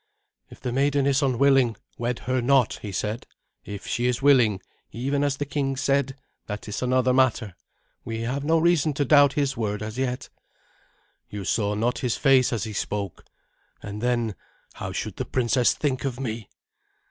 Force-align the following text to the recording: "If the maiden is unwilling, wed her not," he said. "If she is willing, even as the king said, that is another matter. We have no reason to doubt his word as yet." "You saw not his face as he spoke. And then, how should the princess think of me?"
"If 0.49 0.59
the 0.59 0.71
maiden 0.71 1.05
is 1.05 1.21
unwilling, 1.21 1.75
wed 1.95 2.17
her 2.25 2.41
not," 2.41 2.79
he 2.81 2.91
said. 2.91 3.27
"If 3.63 3.85
she 3.85 4.07
is 4.07 4.19
willing, 4.19 4.59
even 4.91 5.23
as 5.23 5.37
the 5.37 5.45
king 5.45 5.75
said, 5.75 6.17
that 6.47 6.67
is 6.67 6.81
another 6.81 7.13
matter. 7.13 7.53
We 8.03 8.21
have 8.21 8.43
no 8.43 8.57
reason 8.57 8.93
to 8.93 9.05
doubt 9.05 9.33
his 9.33 9.55
word 9.55 9.83
as 9.83 9.99
yet." 9.99 10.29
"You 11.29 11.45
saw 11.45 11.75
not 11.75 11.99
his 11.99 12.17
face 12.17 12.51
as 12.51 12.63
he 12.63 12.73
spoke. 12.73 13.25
And 13.83 14.01
then, 14.01 14.33
how 14.73 14.91
should 14.91 15.17
the 15.17 15.23
princess 15.25 15.75
think 15.75 16.03
of 16.03 16.19
me?" 16.19 16.49